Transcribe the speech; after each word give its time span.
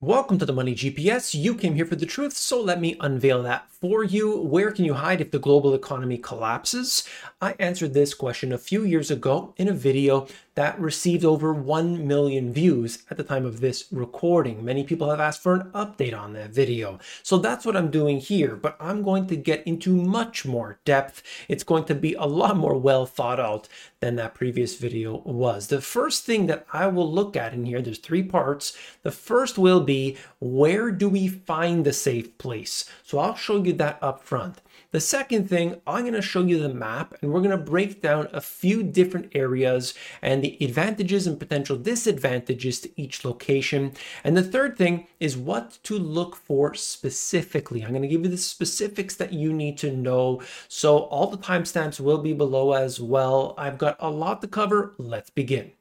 Welcome 0.00 0.38
to 0.38 0.46
the 0.46 0.52
Money 0.52 0.76
GPS. 0.76 1.34
You 1.34 1.56
came 1.56 1.74
here 1.74 1.84
for 1.84 1.96
the 1.96 2.06
truth, 2.06 2.34
so 2.34 2.62
let 2.62 2.80
me 2.80 2.94
unveil 3.00 3.42
that 3.42 3.68
for 3.68 4.04
you. 4.04 4.40
Where 4.42 4.70
can 4.70 4.84
you 4.84 4.94
hide 4.94 5.20
if 5.20 5.32
the 5.32 5.40
global 5.40 5.74
economy 5.74 6.18
collapses? 6.18 7.02
I 7.40 7.56
answered 7.58 7.94
this 7.94 8.14
question 8.14 8.52
a 8.52 8.58
few 8.58 8.84
years 8.84 9.10
ago 9.10 9.54
in 9.56 9.66
a 9.66 9.72
video 9.72 10.28
that 10.54 10.78
received 10.80 11.24
over 11.24 11.52
1 11.52 12.06
million 12.06 12.52
views 12.52 13.02
at 13.10 13.16
the 13.16 13.24
time 13.24 13.44
of 13.44 13.58
this 13.58 13.86
recording. 13.90 14.64
Many 14.64 14.84
people 14.84 15.10
have 15.10 15.18
asked 15.18 15.42
for 15.42 15.54
an 15.54 15.70
update 15.72 16.16
on 16.16 16.32
that 16.34 16.50
video. 16.50 17.00
So 17.24 17.38
that's 17.38 17.66
what 17.66 17.76
I'm 17.76 17.90
doing 17.90 18.18
here, 18.18 18.54
but 18.54 18.76
I'm 18.78 19.02
going 19.02 19.26
to 19.26 19.36
get 19.36 19.66
into 19.66 19.96
much 19.96 20.46
more 20.46 20.78
depth. 20.84 21.24
It's 21.48 21.64
going 21.64 21.86
to 21.86 21.96
be 21.96 22.14
a 22.14 22.24
lot 22.24 22.56
more 22.56 22.78
well 22.78 23.04
thought 23.04 23.40
out 23.40 23.68
than 24.00 24.16
that 24.16 24.34
previous 24.34 24.76
video 24.76 25.18
was. 25.24 25.68
The 25.68 25.80
first 25.80 26.24
thing 26.24 26.46
that 26.46 26.66
I 26.72 26.86
will 26.86 27.10
look 27.10 27.36
at 27.36 27.52
in 27.52 27.64
here, 27.64 27.82
there's 27.82 27.98
three 27.98 28.22
parts. 28.22 28.76
The 29.02 29.10
first 29.10 29.58
will 29.58 29.80
be 29.80 30.16
where 30.38 30.90
do 30.90 31.08
we 31.08 31.28
find 31.28 31.84
the 31.84 31.92
safe 31.92 32.38
place? 32.38 32.88
So 33.02 33.18
I'll 33.18 33.34
show 33.34 33.62
you 33.62 33.72
that 33.74 33.98
up 34.00 34.22
front. 34.22 34.60
The 34.90 35.00
second 35.00 35.50
thing, 35.50 35.82
I'm 35.86 36.00
going 36.00 36.14
to 36.14 36.22
show 36.22 36.40
you 36.40 36.58
the 36.58 36.72
map 36.72 37.14
and 37.20 37.30
we're 37.30 37.42
going 37.42 37.50
to 37.50 37.58
break 37.58 38.00
down 38.00 38.26
a 38.32 38.40
few 38.40 38.82
different 38.82 39.32
areas 39.34 39.92
and 40.22 40.42
the 40.42 40.56
advantages 40.64 41.26
and 41.26 41.38
potential 41.38 41.76
disadvantages 41.76 42.80
to 42.80 42.98
each 42.98 43.22
location. 43.22 43.92
And 44.24 44.34
the 44.34 44.42
third 44.42 44.78
thing 44.78 45.06
is 45.20 45.36
what 45.36 45.78
to 45.82 45.98
look 45.98 46.34
for 46.34 46.72
specifically. 46.72 47.82
I'm 47.84 47.90
going 47.90 48.00
to 48.00 48.08
give 48.08 48.22
you 48.22 48.30
the 48.30 48.38
specifics 48.38 49.14
that 49.16 49.34
you 49.34 49.52
need 49.52 49.76
to 49.76 49.94
know. 49.94 50.40
So 50.68 51.00
all 51.00 51.26
the 51.26 51.36
timestamps 51.36 52.00
will 52.00 52.22
be 52.22 52.32
below 52.32 52.72
as 52.72 52.98
well. 52.98 53.54
I've 53.58 53.76
got 53.76 53.98
a 54.00 54.08
lot 54.08 54.40
to 54.40 54.48
cover. 54.48 54.94
Let's 54.96 55.28
begin. 55.28 55.72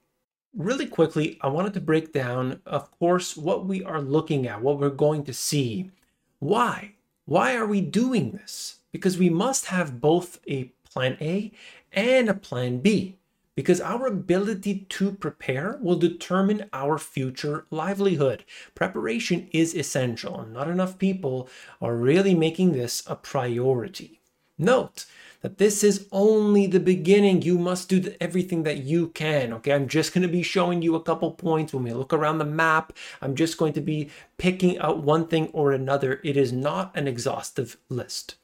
Really 0.54 0.86
quickly, 0.86 1.38
I 1.40 1.48
wanted 1.48 1.74
to 1.76 1.80
break 1.80 2.12
down, 2.12 2.60
of 2.66 2.92
course, 3.00 3.38
what 3.38 3.68
we 3.68 3.86
are 3.86 4.02
looking 4.02 4.48
at, 4.48 4.62
what 4.62 4.80
we're 4.80 4.90
going 4.90 5.24
to 5.24 5.34
see. 5.34 5.92
Why? 6.40 6.96
Why 7.24 7.56
are 7.56 7.66
we 7.66 7.80
doing 7.80 8.32
this? 8.32 8.77
Because 8.98 9.20
we 9.20 9.30
must 9.30 9.68
have 9.68 10.02
both 10.02 10.40
a 10.48 10.72
plan 10.92 11.18
A 11.22 11.52
and 11.94 12.28
a 12.28 12.34
plan 12.34 12.80
B 12.80 13.16
because 13.54 13.80
our 13.80 14.08
ability 14.08 14.88
to 14.90 15.12
prepare 15.12 15.78
will 15.82 15.98
determine 15.98 16.68
our 16.74 16.98
future 16.98 17.66
livelihood. 17.70 18.44
Preparation 18.74 19.50
is 19.52 19.76
essential, 19.76 20.40
and 20.40 20.52
not 20.52 20.68
enough 20.68 20.98
people 20.98 21.48
are 21.80 21.96
really 21.96 22.34
making 22.34 22.74
this 22.74 23.04
a 23.06 23.16
priority. 23.16 24.20
Note 24.58 25.06
that 25.42 25.60
this 25.60 25.84
is 25.84 26.08
only 26.12 26.66
the 26.66 26.80
beginning. 26.80 27.44
You 27.44 27.60
must 27.60 27.90
do 27.90 28.16
everything 28.20 28.64
that 28.64 28.78
you 28.78 29.10
can. 29.10 29.54
Okay, 29.54 29.74
I'm 29.74 29.88
just 29.88 30.12
going 30.12 30.24
to 30.24 30.28
be 30.28 30.42
showing 30.42 30.82
you 30.82 30.96
a 30.96 31.04
couple 31.04 31.30
points 31.32 31.72
when 31.72 31.84
we 31.84 31.94
look 31.94 32.14
around 32.14 32.40
the 32.40 32.46
map. 32.46 32.94
I'm 33.22 33.36
just 33.36 33.60
going 33.60 33.74
to 33.74 33.82
be 33.82 34.10
picking 34.40 34.80
out 34.80 35.04
one 35.04 35.28
thing 35.28 35.50
or 35.54 35.72
another. 35.72 36.20
It 36.24 36.38
is 36.38 36.52
not 36.52 36.92
an 36.98 37.08
exhaustive 37.08 37.78
list. 37.90 38.36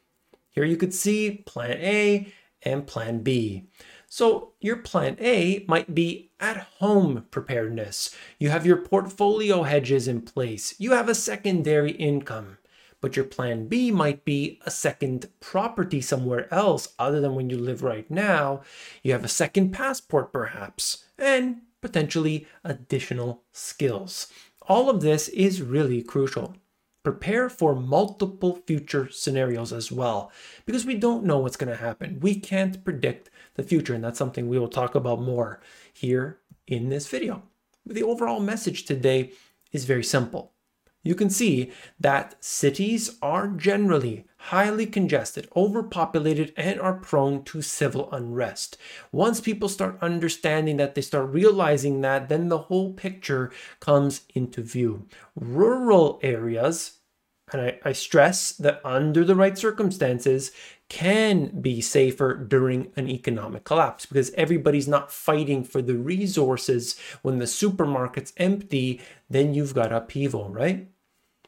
Here 0.53 0.63
you 0.63 0.77
could 0.77 0.93
see 0.93 1.43
plan 1.45 1.77
A 1.79 2.33
and 2.61 2.87
plan 2.87 3.23
B. 3.23 3.67
So 4.07 4.53
your 4.61 4.77
plan 4.77 5.17
A 5.19 5.65
might 5.67 5.93
be 5.95 6.31
at 6.39 6.67
home 6.77 7.25
preparedness. 7.31 8.15
You 8.37 8.49
have 8.49 8.65
your 8.65 8.77
portfolio 8.77 9.63
hedges 9.63 10.07
in 10.07 10.21
place. 10.21 10.75
You 10.77 10.91
have 10.91 11.09
a 11.09 11.15
secondary 11.15 11.91
income. 11.91 12.57
But 13.01 13.17
your 13.17 13.25
plan 13.25 13.67
B 13.67 13.91
might 13.91 14.23
be 14.23 14.61
a 14.65 14.71
second 14.71 15.27
property 15.41 15.99
somewhere 15.99 16.47
else 16.53 16.93
other 16.97 17.19
than 17.19 17.35
when 17.35 17.49
you 17.49 17.57
live 17.57 17.83
right 17.83 18.09
now. 18.09 18.61
You 19.01 19.11
have 19.11 19.25
a 19.25 19.27
second 19.27 19.71
passport 19.71 20.31
perhaps, 20.31 21.03
and 21.17 21.63
potentially 21.81 22.47
additional 22.63 23.43
skills. 23.51 24.27
All 24.69 24.89
of 24.89 25.01
this 25.01 25.27
is 25.27 25.61
really 25.61 26.01
crucial 26.01 26.55
prepare 27.03 27.49
for 27.49 27.75
multiple 27.75 28.55
future 28.65 29.09
scenarios 29.11 29.71
as 29.73 29.91
well 29.91 30.31
because 30.65 30.85
we 30.85 30.95
don't 30.95 31.25
know 31.25 31.37
what's 31.37 31.57
going 31.57 31.71
to 31.71 31.83
happen. 31.83 32.19
We 32.21 32.35
can't 32.35 32.83
predict 32.83 33.29
the 33.55 33.63
future, 33.63 33.93
and 33.93 34.03
that's 34.03 34.17
something 34.17 34.47
we 34.47 34.57
will 34.57 34.69
talk 34.69 34.95
about 34.95 35.21
more 35.21 35.61
here 35.91 36.39
in 36.65 36.89
this 36.89 37.07
video. 37.07 37.43
The 37.85 38.03
overall 38.03 38.39
message 38.39 38.85
today 38.85 39.33
is 39.71 39.85
very 39.85 40.03
simple 40.03 40.53
you 41.03 41.15
can 41.15 41.29
see 41.29 41.71
that 41.99 42.35
cities 42.43 43.17
are 43.21 43.47
generally 43.47 44.25
highly 44.47 44.85
congested, 44.85 45.47
overpopulated, 45.55 46.53
and 46.57 46.79
are 46.81 46.95
prone 46.95 47.43
to 47.45 47.61
civil 47.61 48.11
unrest. 48.11 48.77
Once 49.11 49.39
people 49.39 49.69
start 49.69 49.97
understanding 50.01 50.75
that, 50.75 50.95
they 50.95 51.01
start 51.01 51.29
realizing 51.29 52.01
that, 52.01 52.27
then 52.27 52.49
the 52.49 52.57
whole 52.57 52.91
picture 52.91 53.51
comes 53.79 54.21
into 54.35 54.61
view. 54.61 55.07
Rural 55.33 56.19
areas, 56.21 56.99
and 57.53 57.61
I, 57.61 57.79
I 57.85 57.93
stress 57.93 58.51
that 58.53 58.81
under 58.83 59.23
the 59.23 59.35
right 59.35 59.57
circumstances, 59.57 60.51
can 60.89 61.61
be 61.61 61.79
safer 61.79 62.35
during 62.35 62.91
an 62.97 63.09
economic 63.09 63.63
collapse 63.63 64.05
because 64.05 64.31
everybody's 64.31 64.89
not 64.89 65.11
fighting 65.11 65.63
for 65.63 65.81
the 65.81 65.95
resources. 65.95 66.99
When 67.21 67.39
the 67.39 67.45
supermarket's 67.45 68.33
empty, 68.35 69.01
then 69.29 69.53
you've 69.53 69.73
got 69.73 69.93
upheaval, 69.93 70.49
right? 70.49 70.89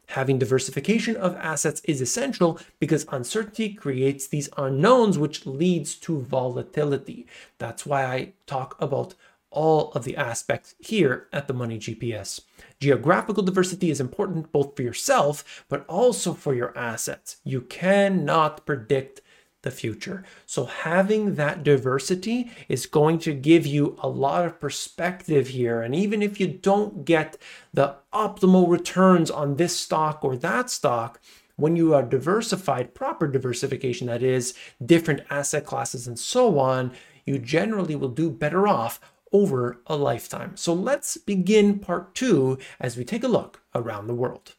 Having 0.08 0.38
diversification 0.38 1.16
of 1.16 1.36
assets 1.36 1.80
is 1.84 2.00
essential 2.00 2.58
because 2.78 3.06
uncertainty 3.10 3.74
creates 3.74 4.26
these 4.26 4.48
unknowns, 4.56 5.18
which 5.18 5.46
leads 5.46 5.94
to 5.96 6.20
volatility. 6.20 7.26
That's 7.58 7.84
why 7.84 8.04
I 8.04 8.32
talk 8.46 8.76
about 8.80 9.14
all 9.50 9.90
of 9.92 10.04
the 10.04 10.16
aspects 10.16 10.74
here 10.78 11.28
at 11.32 11.48
the 11.48 11.54
Money 11.54 11.78
GPS. 11.78 12.40
Geographical 12.78 13.42
diversity 13.42 13.90
is 13.90 14.00
important 14.00 14.52
both 14.52 14.76
for 14.76 14.82
yourself, 14.82 15.64
but 15.68 15.84
also 15.88 16.34
for 16.34 16.54
your 16.54 16.76
assets. 16.76 17.38
You 17.42 17.62
cannot 17.62 18.66
predict 18.66 19.22
the 19.66 19.70
future. 19.72 20.22
So 20.46 20.64
having 20.64 21.34
that 21.34 21.64
diversity 21.64 22.50
is 22.68 22.86
going 22.86 23.18
to 23.18 23.34
give 23.34 23.66
you 23.66 23.98
a 24.00 24.08
lot 24.08 24.46
of 24.46 24.60
perspective 24.60 25.48
here. 25.48 25.82
And 25.82 25.92
even 25.92 26.22
if 26.22 26.38
you 26.38 26.46
don't 26.46 27.04
get 27.04 27.36
the 27.74 27.96
optimal 28.14 28.70
returns 28.70 29.28
on 29.30 29.56
this 29.56 29.76
stock 29.76 30.24
or 30.24 30.36
that 30.36 30.70
stock, 30.70 31.20
when 31.56 31.74
you 31.74 31.94
are 31.94 32.02
diversified, 32.02 32.94
proper 32.94 33.26
diversification, 33.26 34.06
that 34.06 34.22
is, 34.22 34.54
different 34.84 35.22
asset 35.30 35.66
classes 35.66 36.06
and 36.06 36.18
so 36.18 36.58
on, 36.58 36.92
you 37.24 37.38
generally 37.38 37.96
will 37.96 38.08
do 38.08 38.30
better 38.30 38.68
off 38.68 39.00
over 39.32 39.80
a 39.86 39.96
lifetime. 39.96 40.56
So 40.56 40.72
let's 40.72 41.16
begin 41.16 41.80
part 41.80 42.14
two 42.14 42.58
as 42.78 42.96
we 42.96 43.04
take 43.04 43.24
a 43.24 43.28
look 43.28 43.62
around 43.74 44.06
the 44.06 44.14
world. 44.14 44.54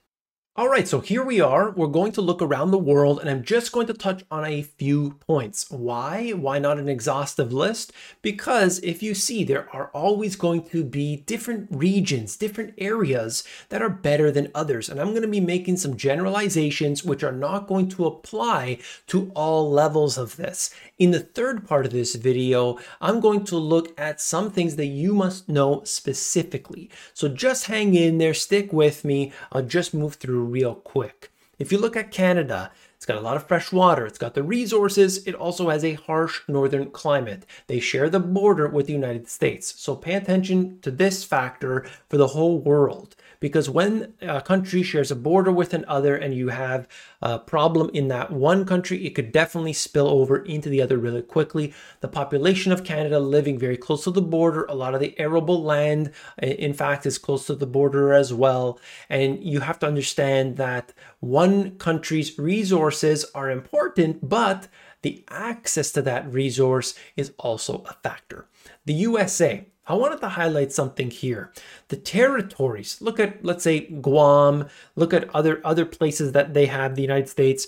All 0.59 0.69
right, 0.69 0.87
so 0.87 1.01
here 1.01 1.23
we 1.23 1.39
are. 1.39 1.69
We're 1.69 1.85
going 1.85 2.13
to 2.13 2.21
look 2.21 2.41
around 2.41 2.71
the 2.71 2.79
world 2.79 3.19
and 3.19 3.29
I'm 3.29 3.43
just 3.43 3.71
going 3.71 3.85
to 3.85 3.93
touch 3.93 4.23
on 4.31 4.43
a 4.43 4.63
few 4.63 5.11
points. 5.27 5.69
Why? 5.69 6.31
Why 6.31 6.57
not 6.57 6.79
an 6.79 6.89
exhaustive 6.89 7.53
list? 7.53 7.93
Because 8.23 8.79
if 8.79 9.03
you 9.03 9.13
see, 9.13 9.43
there 9.43 9.69
are 9.71 9.91
always 9.93 10.35
going 10.35 10.63
to 10.69 10.83
be 10.83 11.17
different 11.17 11.67
regions, 11.69 12.35
different 12.35 12.73
areas 12.79 13.43
that 13.69 13.83
are 13.83 13.89
better 13.89 14.31
than 14.31 14.49
others. 14.55 14.89
And 14.89 14.99
I'm 14.99 15.11
going 15.11 15.21
to 15.21 15.27
be 15.27 15.39
making 15.39 15.77
some 15.77 15.95
generalizations 15.95 17.03
which 17.03 17.23
are 17.23 17.31
not 17.31 17.67
going 17.67 17.87
to 17.89 18.07
apply 18.07 18.79
to 19.09 19.31
all 19.35 19.69
levels 19.69 20.17
of 20.17 20.37
this. 20.37 20.73
In 20.97 21.11
the 21.11 21.19
third 21.19 21.67
part 21.67 21.85
of 21.85 21.91
this 21.91 22.15
video, 22.15 22.79
I'm 22.99 23.19
going 23.19 23.43
to 23.45 23.57
look 23.57 23.93
at 23.99 24.19
some 24.19 24.49
things 24.49 24.75
that 24.77 24.87
you 24.87 25.13
must 25.13 25.47
know 25.47 25.83
specifically. 25.83 26.89
So 27.13 27.27
just 27.27 27.65
hang 27.67 27.93
in 27.93 28.17
there, 28.17 28.33
stick 28.33 28.73
with 28.73 29.05
me. 29.05 29.31
I'll 29.51 29.61
just 29.61 29.93
move 29.93 30.15
through 30.15 30.46
real 30.51 30.75
quick. 30.75 31.31
If 31.59 31.71
you 31.71 31.77
look 31.77 31.95
at 31.95 32.11
Canada, 32.11 32.71
it's 32.97 33.05
got 33.05 33.17
a 33.17 33.21
lot 33.21 33.37
of 33.37 33.47
fresh 33.47 33.71
water, 33.71 34.07
it's 34.07 34.17
got 34.17 34.33
the 34.33 34.41
resources, 34.41 35.25
it 35.27 35.35
also 35.35 35.69
has 35.69 35.85
a 35.85 35.93
harsh 35.93 36.41
northern 36.47 36.89
climate. 36.89 37.45
They 37.67 37.79
share 37.79 38.09
the 38.09 38.19
border 38.19 38.67
with 38.67 38.87
the 38.87 38.93
United 38.93 39.29
States. 39.29 39.79
So 39.79 39.95
pay 39.95 40.15
attention 40.15 40.79
to 40.81 40.89
this 40.89 41.23
factor 41.23 41.85
for 42.09 42.17
the 42.17 42.29
whole 42.29 42.59
world 42.59 43.15
because 43.39 43.69
when 43.69 44.13
a 44.21 44.41
country 44.41 44.81
shares 44.81 45.11
a 45.11 45.15
border 45.15 45.51
with 45.51 45.73
another 45.73 46.15
and 46.15 46.33
you 46.33 46.49
have 46.49 46.87
a 47.21 47.37
problem 47.37 47.91
in 47.93 48.07
that 48.07 48.31
one 48.31 48.65
country, 48.65 49.05
it 49.05 49.11
could 49.11 49.31
definitely 49.31 49.73
spill 49.73 50.07
over 50.07 50.37
into 50.37 50.69
the 50.69 50.81
other 50.81 50.97
really 50.97 51.21
quickly. 51.21 51.73
The 51.99 52.07
population 52.07 52.71
of 52.71 52.83
Canada 52.83 53.19
living 53.19 53.59
very 53.59 53.77
close 53.77 54.05
to 54.05 54.11
the 54.11 54.21
border, 54.23 54.65
a 54.65 54.73
lot 54.73 54.95
of 54.95 55.01
the 55.01 55.19
arable 55.19 55.61
land, 55.61 56.11
in 56.41 56.73
fact, 56.73 57.05
is 57.05 57.17
close 57.17 57.45
to 57.45 57.55
the 57.55 57.67
border 57.67 58.11
as 58.13 58.33
well. 58.33 58.79
And 59.09 59.43
you 59.43 59.59
have 59.59 59.77
to 59.79 59.87
understand 59.87 60.57
that 60.57 60.93
one 61.19 61.77
country's 61.77 62.37
resources 62.37 63.25
are 63.33 63.49
important, 63.49 64.27
but 64.27 64.67
the 65.01 65.23
access 65.29 65.91
to 65.91 66.01
that 66.03 66.31
resource 66.31 66.93
is 67.15 67.31
also 67.37 67.83
a 67.87 67.93
factor. 68.03 68.47
The 68.85 68.93
USA, 68.93 69.65
I 69.87 69.93
wanted 69.93 70.19
to 70.21 70.29
highlight 70.29 70.71
something 70.71 71.09
here. 71.09 71.53
The 71.87 71.95
territories, 71.95 73.01
look 73.01 73.19
at, 73.19 73.43
let's 73.43 73.63
say, 73.63 73.81
Guam, 73.81 74.67
look 74.95 75.13
at 75.13 75.33
other, 75.33 75.61
other 75.63 75.85
places 75.85 76.33
that 76.33 76.53
they 76.53 76.65
have, 76.67 76.95
the 76.95 77.01
United 77.01 77.29
States. 77.29 77.67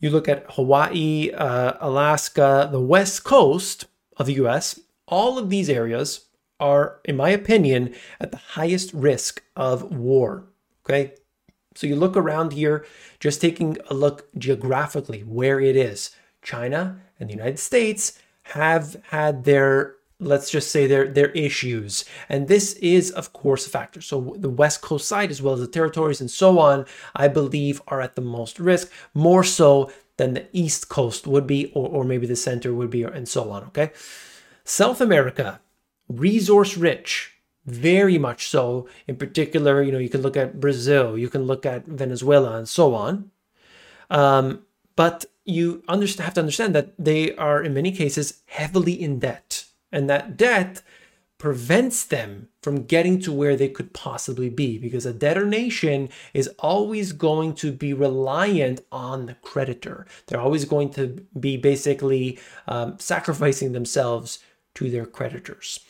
You 0.00 0.10
look 0.10 0.28
at 0.28 0.46
Hawaii, 0.50 1.30
uh, 1.32 1.74
Alaska, 1.80 2.68
the 2.70 2.80
West 2.80 3.24
Coast 3.24 3.86
of 4.16 4.26
the 4.26 4.34
US, 4.44 4.80
all 5.06 5.38
of 5.38 5.50
these 5.50 5.70
areas 5.70 6.26
are, 6.58 7.00
in 7.04 7.16
my 7.16 7.30
opinion, 7.30 7.94
at 8.20 8.32
the 8.32 8.38
highest 8.38 8.92
risk 8.92 9.42
of 9.56 9.94
war. 9.94 10.44
Okay. 10.84 11.14
So 11.74 11.86
you 11.86 11.96
look 11.96 12.16
around 12.16 12.52
here, 12.52 12.84
just 13.20 13.40
taking 13.40 13.78
a 13.88 13.94
look 13.94 14.28
geographically 14.36 15.20
where 15.20 15.60
it 15.60 15.76
is. 15.76 16.14
China 16.42 17.00
and 17.18 17.28
the 17.28 17.34
United 17.34 17.58
States 17.58 18.18
have 18.42 18.96
had 19.10 19.44
their 19.44 19.96
let's 20.18 20.50
just 20.50 20.70
say 20.70 20.86
their 20.86 21.08
their 21.08 21.30
issues. 21.30 22.04
And 22.28 22.48
this 22.48 22.74
is 22.74 23.10
of 23.10 23.32
course 23.32 23.66
a 23.66 23.70
factor. 23.70 24.00
So 24.00 24.34
the 24.38 24.50
west 24.50 24.80
coast 24.80 25.08
side 25.08 25.30
as 25.30 25.42
well 25.42 25.54
as 25.54 25.60
the 25.60 25.66
territories 25.66 26.20
and 26.20 26.30
so 26.30 26.58
on 26.58 26.86
i 27.14 27.28
believe 27.28 27.82
are 27.88 28.00
at 28.00 28.14
the 28.14 28.22
most 28.22 28.58
risk 28.58 28.90
more 29.14 29.44
so 29.44 29.90
than 30.16 30.34
the 30.34 30.46
east 30.52 30.88
coast 30.88 31.26
would 31.26 31.46
be 31.46 31.72
or, 31.74 31.88
or 31.88 32.04
maybe 32.04 32.26
the 32.26 32.36
center 32.36 32.74
would 32.74 32.90
be 32.90 33.02
and 33.02 33.28
so 33.28 33.50
on 33.50 33.64
okay? 33.64 33.90
South 34.64 35.00
america 35.00 35.60
resource 36.08 36.76
rich 36.76 37.31
very 37.66 38.18
much 38.18 38.48
so 38.48 38.88
in 39.06 39.16
particular 39.16 39.82
you 39.82 39.92
know 39.92 39.98
you 39.98 40.08
can 40.08 40.22
look 40.22 40.36
at 40.36 40.60
brazil 40.60 41.16
you 41.16 41.28
can 41.28 41.42
look 41.44 41.64
at 41.64 41.86
venezuela 41.86 42.56
and 42.56 42.68
so 42.68 42.94
on 42.94 43.30
um, 44.10 44.62
but 44.94 45.24
you 45.44 45.82
understand, 45.88 46.24
have 46.24 46.34
to 46.34 46.40
understand 46.40 46.74
that 46.74 46.92
they 46.98 47.34
are 47.36 47.62
in 47.62 47.74
many 47.74 47.92
cases 47.92 48.42
heavily 48.46 48.92
in 48.92 49.18
debt 49.18 49.64
and 49.90 50.08
that 50.08 50.36
debt 50.36 50.82
prevents 51.42 52.04
them 52.04 52.48
from 52.62 52.84
getting 52.84 53.20
to 53.20 53.32
where 53.32 53.56
they 53.56 53.68
could 53.68 53.92
possibly 53.92 54.48
be 54.48 54.78
because 54.78 55.04
a 55.04 55.12
debtor 55.12 55.44
nation 55.44 56.08
is 56.32 56.46
always 56.60 57.10
going 57.10 57.52
to 57.52 57.72
be 57.72 57.92
reliant 57.92 58.80
on 58.92 59.26
the 59.26 59.34
creditor. 59.42 60.06
They're 60.26 60.40
always 60.40 60.64
going 60.64 60.90
to 60.90 61.26
be 61.40 61.56
basically 61.56 62.38
um, 62.68 62.96
sacrificing 63.00 63.72
themselves 63.72 64.38
to 64.74 64.88
their 64.88 65.04
creditors. 65.04 65.80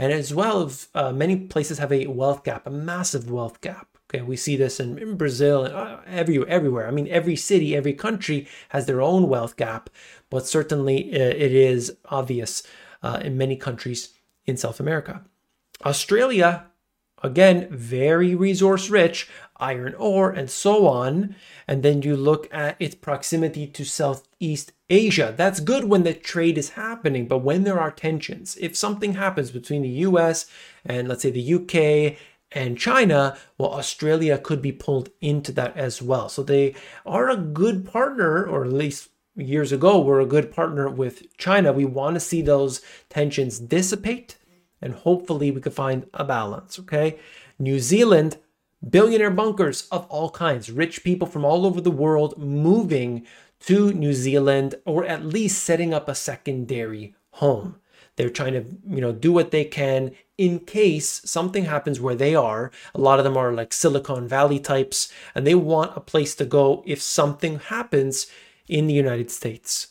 And 0.00 0.12
as 0.14 0.32
well, 0.32 0.72
uh, 0.94 1.12
many 1.12 1.36
places 1.36 1.78
have 1.78 1.92
a 1.92 2.06
wealth 2.06 2.42
gap, 2.42 2.66
a 2.66 2.70
massive 2.70 3.30
wealth 3.30 3.60
gap. 3.60 3.86
Okay, 4.08 4.22
we 4.22 4.34
see 4.34 4.56
this 4.56 4.80
in, 4.80 4.98
in 4.98 5.16
Brazil 5.16 5.64
and 5.64 5.74
uh, 5.74 5.98
every, 6.06 6.44
everywhere. 6.48 6.88
I 6.88 6.90
mean, 6.90 7.06
every 7.08 7.36
city, 7.36 7.76
every 7.76 7.92
country 7.92 8.48
has 8.70 8.86
their 8.86 9.02
own 9.02 9.28
wealth 9.28 9.56
gap, 9.56 9.90
but 10.30 10.46
certainly 10.46 11.12
uh, 11.12 11.18
it 11.18 11.52
is 11.52 11.96
obvious 12.06 12.62
uh, 13.02 13.20
in 13.22 13.36
many 13.36 13.56
countries 13.56 14.14
in 14.46 14.56
South 14.56 14.80
America. 14.80 15.22
Australia, 15.84 16.64
again, 17.22 17.68
very 17.70 18.34
resource 18.34 18.88
rich, 18.88 19.28
iron 19.60 19.94
ore, 19.94 20.30
and 20.30 20.50
so 20.50 20.86
on. 20.86 21.36
And 21.68 21.82
then 21.82 22.02
you 22.02 22.16
look 22.16 22.48
at 22.52 22.76
its 22.78 22.94
proximity 22.94 23.66
to 23.66 23.84
Southeast 23.84 24.72
Asia. 24.88 25.34
That's 25.36 25.60
good 25.60 25.84
when 25.84 26.02
the 26.02 26.14
trade 26.14 26.58
is 26.58 26.70
happening, 26.70 27.28
but 27.28 27.38
when 27.38 27.64
there 27.64 27.78
are 27.78 27.90
tensions, 27.90 28.56
if 28.60 28.76
something 28.76 29.14
happens 29.14 29.50
between 29.50 29.82
the 29.82 29.88
US 30.08 30.46
and 30.84 31.08
let's 31.08 31.22
say 31.22 31.30
the 31.30 31.54
UK 31.54 32.18
and 32.52 32.78
China, 32.78 33.36
well, 33.58 33.72
Australia 33.72 34.36
could 34.38 34.60
be 34.60 34.72
pulled 34.72 35.10
into 35.20 35.52
that 35.52 35.76
as 35.76 36.02
well. 36.02 36.28
So 36.28 36.42
they 36.42 36.74
are 37.06 37.30
a 37.30 37.36
good 37.36 37.86
partner, 37.86 38.44
or 38.44 38.64
at 38.64 38.72
least 38.72 39.10
years 39.36 39.70
ago 39.70 40.00
were 40.00 40.20
a 40.20 40.26
good 40.26 40.52
partner 40.52 40.88
with 40.88 41.36
China. 41.36 41.72
We 41.72 41.84
want 41.84 42.14
to 42.14 42.20
see 42.20 42.42
those 42.42 42.80
tensions 43.08 43.60
dissipate 43.60 44.36
and 44.82 44.94
hopefully 44.94 45.50
we 45.50 45.60
could 45.60 45.74
find 45.74 46.06
a 46.14 46.24
balance, 46.24 46.78
okay? 46.78 47.18
New 47.58 47.78
Zealand, 47.78 48.38
billionaire 48.88 49.30
bunkers 49.30 49.88
of 49.90 50.06
all 50.06 50.30
kinds, 50.30 50.70
rich 50.70 51.04
people 51.04 51.26
from 51.26 51.44
all 51.44 51.66
over 51.66 51.80
the 51.80 51.90
world 51.90 52.38
moving 52.38 53.26
to 53.60 53.92
New 53.92 54.14
Zealand 54.14 54.74
or 54.84 55.04
at 55.04 55.24
least 55.24 55.62
setting 55.62 55.92
up 55.92 56.08
a 56.08 56.14
secondary 56.14 57.14
home. 57.32 57.76
They're 58.16 58.30
trying 58.30 58.52
to, 58.54 58.64
you 58.88 59.00
know, 59.00 59.12
do 59.12 59.32
what 59.32 59.50
they 59.50 59.64
can 59.64 60.12
in 60.36 60.60
case 60.60 61.22
something 61.24 61.64
happens 61.64 62.00
where 62.00 62.14
they 62.14 62.34
are. 62.34 62.70
A 62.94 63.00
lot 63.00 63.18
of 63.18 63.24
them 63.24 63.36
are 63.36 63.52
like 63.52 63.72
Silicon 63.72 64.26
Valley 64.26 64.58
types 64.58 65.12
and 65.34 65.46
they 65.46 65.54
want 65.54 65.96
a 65.96 66.00
place 66.00 66.34
to 66.36 66.44
go 66.44 66.82
if 66.86 67.00
something 67.00 67.58
happens 67.58 68.26
in 68.68 68.86
the 68.86 68.94
United 68.94 69.30
States. 69.30 69.88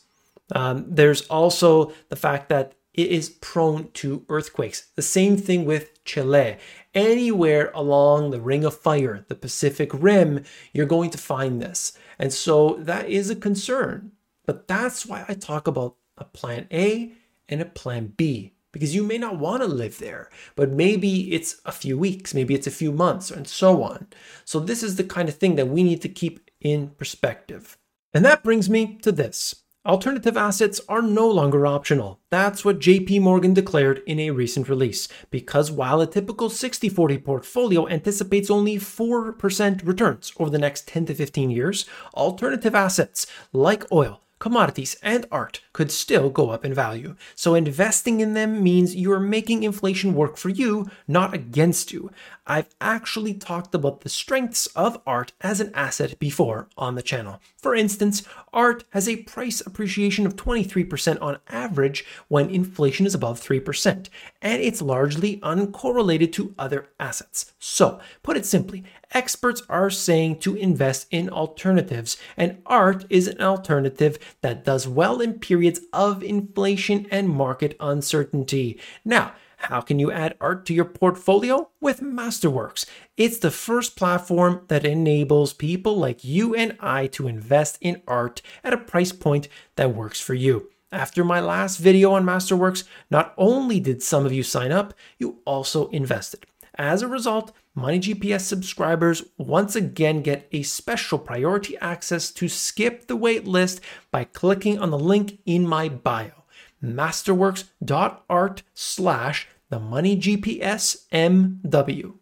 Um, 0.53 0.85
there's 0.87 1.21
also 1.27 1.93
the 2.09 2.15
fact 2.15 2.49
that 2.49 2.73
it 2.93 3.07
is 3.11 3.29
prone 3.29 3.91
to 3.93 4.25
earthquakes. 4.29 4.87
The 4.95 5.01
same 5.01 5.37
thing 5.37 5.65
with 5.65 6.03
Chile. 6.03 6.57
Anywhere 6.93 7.71
along 7.75 8.31
the 8.31 8.41
Ring 8.41 8.65
of 8.65 8.75
Fire, 8.75 9.25
the 9.27 9.35
Pacific 9.35 9.91
Rim, 9.93 10.43
you're 10.73 10.85
going 10.85 11.11
to 11.11 11.17
find 11.17 11.61
this. 11.61 11.93
And 12.17 12.33
so 12.33 12.77
that 12.79 13.07
is 13.09 13.29
a 13.29 13.35
concern. 13.35 14.11
But 14.45 14.67
that's 14.67 15.05
why 15.05 15.25
I 15.27 15.35
talk 15.35 15.67
about 15.67 15.95
a 16.17 16.25
plan 16.25 16.67
A 16.71 17.13
and 17.47 17.61
a 17.61 17.65
plan 17.65 18.13
B 18.17 18.53
because 18.71 18.93
you 18.93 19.03
may 19.03 19.17
not 19.17 19.39
want 19.39 19.63
to 19.63 19.67
live 19.67 19.97
there, 19.99 20.29
but 20.55 20.69
maybe 20.69 21.33
it's 21.33 21.59
a 21.65 21.71
few 21.71 21.97
weeks, 21.97 22.33
maybe 22.33 22.53
it's 22.53 22.67
a 22.67 22.71
few 22.71 22.91
months, 22.91 23.31
and 23.31 23.47
so 23.47 23.83
on. 23.83 24.07
So, 24.45 24.59
this 24.59 24.83
is 24.83 24.95
the 24.95 25.03
kind 25.03 25.27
of 25.27 25.35
thing 25.35 25.55
that 25.55 25.67
we 25.67 25.83
need 25.83 26.01
to 26.03 26.09
keep 26.09 26.51
in 26.61 26.89
perspective. 26.91 27.77
And 28.13 28.23
that 28.25 28.43
brings 28.43 28.69
me 28.69 28.97
to 29.01 29.11
this. 29.11 29.63
Alternative 29.89 30.37
assets 30.37 30.79
are 30.87 31.01
no 31.01 31.27
longer 31.27 31.65
optional. 31.65 32.19
That's 32.29 32.63
what 32.63 32.77
JP 32.77 33.21
Morgan 33.21 33.55
declared 33.55 34.03
in 34.05 34.19
a 34.19 34.29
recent 34.29 34.69
release. 34.69 35.07
Because 35.31 35.71
while 35.71 35.99
a 35.99 36.05
typical 36.05 36.47
60 36.47 36.87
40 36.89 37.17
portfolio 37.17 37.87
anticipates 37.87 38.51
only 38.51 38.77
4% 38.77 39.81
returns 39.83 40.31
over 40.37 40.51
the 40.51 40.59
next 40.59 40.87
10 40.87 41.07
to 41.07 41.15
15 41.15 41.49
years, 41.49 41.87
alternative 42.13 42.75
assets 42.75 43.25
like 43.51 43.91
oil, 43.91 44.21
commodities, 44.37 44.95
and 45.01 45.25
art 45.31 45.61
could 45.73 45.91
still 45.91 46.29
go 46.29 46.51
up 46.51 46.63
in 46.63 46.71
value. 46.71 47.15
So 47.33 47.55
investing 47.55 48.21
in 48.21 48.35
them 48.35 48.61
means 48.61 48.95
you 48.95 49.11
are 49.11 49.19
making 49.19 49.63
inflation 49.63 50.13
work 50.13 50.37
for 50.37 50.49
you, 50.49 50.87
not 51.07 51.33
against 51.33 51.91
you. 51.91 52.11
I've 52.49 52.69
actually 52.81 53.35
talked 53.35 53.75
about 53.75 54.01
the 54.01 54.09
strengths 54.09 54.65
of 54.75 54.99
art 55.05 55.33
as 55.39 55.59
an 55.59 55.71
asset 55.75 56.17
before 56.17 56.67
on 56.75 56.95
the 56.95 57.03
channel. 57.03 57.39
For 57.57 57.75
instance, 57.75 58.23
art 58.51 58.85
has 58.89 59.07
a 59.07 59.17
price 59.17 59.61
appreciation 59.61 60.25
of 60.25 60.35
23% 60.35 61.21
on 61.21 61.37
average 61.47 62.03
when 62.27 62.49
inflation 62.49 63.05
is 63.05 63.13
above 63.13 63.39
3%, 63.39 64.09
and 64.41 64.61
it's 64.63 64.81
largely 64.81 65.37
uncorrelated 65.41 66.33
to 66.33 66.55
other 66.57 66.89
assets. 66.99 67.53
So, 67.59 67.99
put 68.23 68.35
it 68.35 68.47
simply, 68.47 68.83
experts 69.11 69.61
are 69.69 69.91
saying 69.91 70.39
to 70.39 70.55
invest 70.55 71.05
in 71.11 71.29
alternatives, 71.29 72.17
and 72.35 72.63
art 72.65 73.05
is 73.11 73.27
an 73.27 73.41
alternative 73.41 74.17
that 74.41 74.65
does 74.65 74.87
well 74.87 75.21
in 75.21 75.37
periods 75.37 75.81
of 75.93 76.23
inflation 76.23 77.05
and 77.11 77.29
market 77.29 77.77
uncertainty. 77.79 78.79
Now, 79.05 79.33
how 79.59 79.81
can 79.81 79.99
you 79.99 80.09
add 80.09 80.37
art 80.39 80.65
to 80.67 80.73
your 80.73 80.85
portfolio? 80.85 81.69
With 81.81 81.99
Masterworks. 81.99 82.85
It's 83.17 83.37
the 83.37 83.51
first 83.51 83.97
platform 83.97 84.61
that 84.69 84.85
enables 84.85 85.53
people 85.53 85.97
like 85.97 86.23
you 86.23 86.55
and 86.55 86.77
I 86.79 87.07
to 87.07 87.27
invest 87.27 87.77
in 87.81 88.01
art 88.07 88.41
at 88.63 88.73
a 88.73 88.77
price 88.77 89.11
point 89.11 89.49
that 89.75 89.93
works 89.93 90.21
for 90.21 90.33
you. 90.33 90.69
After 90.93 91.25
my 91.25 91.41
last 91.41 91.77
video 91.77 92.13
on 92.13 92.23
Masterworks, 92.23 92.85
not 93.11 93.33
only 93.37 93.81
did 93.81 94.01
some 94.01 94.25
of 94.25 94.31
you 94.31 94.43
sign 94.43 94.71
up, 94.71 94.93
you 95.17 95.39
also 95.45 95.89
invested. 95.89 96.45
As 96.75 97.01
a 97.01 97.07
result, 97.07 97.51
MoneyGPS 97.77 98.41
subscribers 98.41 99.25
once 99.37 99.75
again 99.75 100.21
get 100.21 100.47
a 100.53 100.63
special 100.63 101.19
priority 101.19 101.77
access 101.79 102.31
to 102.31 102.47
skip 102.47 103.07
the 103.07 103.17
wait 103.17 103.45
list 103.45 103.81
by 104.09 104.23
clicking 104.23 104.79
on 104.79 104.89
the 104.89 104.97
link 104.97 105.39
in 105.45 105.67
my 105.67 105.89
bio 105.89 106.38
masterworks.art 106.83 108.63
slash 108.73 109.47
the 109.69 109.79
money 109.79 110.17
GPS 110.17 111.05
MW. 111.11 112.13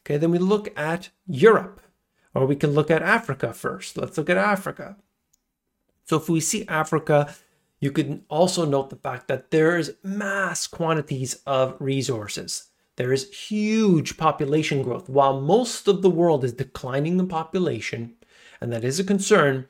Okay, 0.00 0.16
then 0.16 0.30
we 0.30 0.38
look 0.38 0.76
at 0.78 1.10
Europe, 1.26 1.80
or 2.34 2.46
we 2.46 2.56
can 2.56 2.70
look 2.70 2.90
at 2.90 3.02
Africa 3.02 3.52
first. 3.52 3.96
Let's 3.96 4.18
look 4.18 4.30
at 4.30 4.36
Africa. 4.36 4.96
So 6.04 6.16
if 6.16 6.28
we 6.28 6.40
see 6.40 6.66
Africa, 6.66 7.34
you 7.78 7.90
can 7.90 8.24
also 8.28 8.64
note 8.64 8.90
the 8.90 8.96
fact 8.96 9.28
that 9.28 9.50
there's 9.50 9.90
mass 10.02 10.66
quantities 10.66 11.40
of 11.46 11.76
resources. 11.78 12.64
There 12.96 13.12
is 13.12 13.32
huge 13.32 14.18
population 14.18 14.82
growth. 14.82 15.08
While 15.08 15.40
most 15.40 15.88
of 15.88 16.02
the 16.02 16.10
world 16.10 16.44
is 16.44 16.52
declining 16.52 17.18
in 17.18 17.28
population, 17.28 18.14
and 18.60 18.70
that 18.72 18.84
is 18.84 19.00
a 19.00 19.04
concern, 19.04 19.66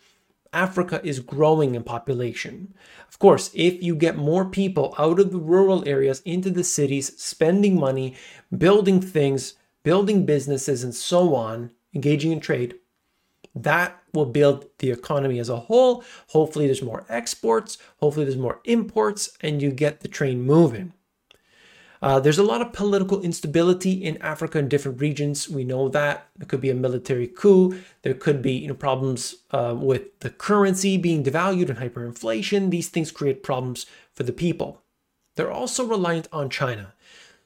Africa 0.53 1.01
is 1.05 1.21
growing 1.21 1.75
in 1.75 1.83
population. 1.85 2.75
Of 3.09 3.19
course, 3.19 3.51
if 3.55 3.83
you 3.83 3.95
get 3.95 4.17
more 4.17 4.45
people 4.45 4.95
out 4.99 5.21
of 5.21 5.31
the 5.31 5.39
rural 5.39 5.87
areas 5.89 6.23
into 6.25 6.51
the 6.51 6.65
cities, 6.65 7.21
spending 7.23 7.79
money, 7.79 8.17
building 8.57 9.01
things, 9.01 9.55
building 9.83 10.27
businesses, 10.27 10.83
and 10.83 10.95
so 10.95 11.35
on, 11.35 11.71
engaging 11.95 12.33
in 12.33 12.41
trade, 12.41 12.75
that 13.55 14.01
will 14.13 14.27
build 14.27 14.67
the 14.79 14.91
economy 14.91 15.39
as 15.39 15.49
a 15.49 15.57
whole. 15.57 16.05
Hopefully, 16.29 16.67
there's 16.67 16.83
more 16.83 17.05
exports, 17.09 17.79
hopefully, 17.99 18.25
there's 18.25 18.37
more 18.37 18.61
imports, 18.65 19.37
and 19.41 19.63
you 19.63 19.71
get 19.71 20.01
the 20.01 20.09
train 20.09 20.43
moving. 20.43 20.93
Uh, 22.03 22.19
there's 22.19 22.39
a 22.39 22.43
lot 22.43 22.63
of 22.63 22.73
political 22.73 23.21
instability 23.21 23.93
in 23.93 24.17
Africa 24.23 24.59
in 24.59 24.69
different 24.69 25.01
regions. 25.01 25.49
We 25.49 25.65
know 25.65 25.89
that 25.91 26.29
there 26.37 26.47
could 26.47 26.61
be 26.61 26.71
a 26.71 26.75
military 26.75 27.27
coup. 27.27 27.79
There 28.03 28.15
could 28.15 28.41
be 28.41 28.53
you 28.53 28.69
know 28.69 28.75
problems 28.75 29.35
uh, 29.51 29.75
with 29.79 30.19
the 30.21 30.31
currency 30.31 30.97
being 30.97 31.23
devalued 31.23 31.69
and 31.69 31.79
hyperinflation. 31.79 32.71
These 32.71 32.89
things 32.89 33.13
create 33.13 33.43
problems 33.43 33.87
for 34.15 34.23
the 34.23 34.33
people. 34.33 34.83
They're 35.37 35.53
also 35.53 35.87
reliant 35.87 36.29
on 36.33 36.49
China. 36.49 36.95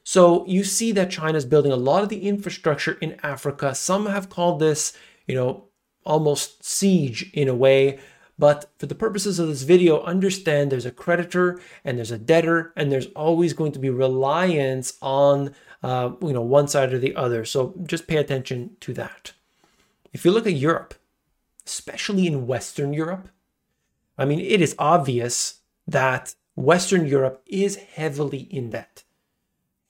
So 0.03 0.45
you 0.45 0.63
see 0.63 0.91
that 0.93 1.11
China 1.11 1.37
is 1.37 1.45
building 1.45 1.71
a 1.71 1.77
lot 1.77 2.03
of 2.03 2.09
the 2.09 2.27
infrastructure 2.27 2.93
in 3.01 3.19
Africa. 3.23 3.73
Some 3.73 4.05
have 4.05 4.29
called 4.29 4.59
this 4.59 4.93
you 5.27 5.35
know, 5.35 5.65
almost 6.05 6.63
siege 6.63 7.31
in 7.33 7.47
a 7.47 7.55
way. 7.55 7.99
But 8.37 8.69
for 8.77 8.85
the 8.85 8.95
purposes 8.95 9.39
of 9.39 9.47
this 9.47 9.63
video, 9.63 10.01
understand 10.03 10.71
there's 10.71 10.85
a 10.85 10.91
creditor 10.91 11.59
and 11.83 11.97
there's 11.97 12.11
a 12.11 12.17
debtor, 12.17 12.73
and 12.75 12.91
there's 12.91 13.07
always 13.15 13.53
going 13.53 13.71
to 13.71 13.79
be 13.79 13.89
reliance 13.89 14.97
on 15.01 15.55
uh, 15.81 16.11
you 16.21 16.33
know 16.33 16.41
one 16.41 16.67
side 16.67 16.93
or 16.93 16.99
the 16.99 17.15
other. 17.15 17.45
So 17.45 17.73
just 17.85 18.07
pay 18.07 18.17
attention 18.17 18.75
to 18.81 18.93
that. 18.95 19.31
If 20.11 20.25
you 20.25 20.31
look 20.31 20.47
at 20.47 20.53
Europe, 20.53 20.95
especially 21.65 22.27
in 22.27 22.47
Western 22.47 22.93
Europe, 22.93 23.29
I 24.17 24.25
mean, 24.25 24.39
it 24.39 24.61
is 24.61 24.75
obvious 24.77 25.61
that 25.87 26.35
Western 26.55 27.05
Europe 27.05 27.41
is 27.47 27.75
heavily 27.75 28.39
in 28.39 28.69
debt 28.69 29.04